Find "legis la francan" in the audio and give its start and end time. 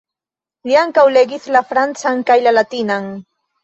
1.19-2.27